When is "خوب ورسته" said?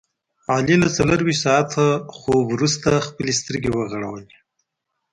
2.17-2.91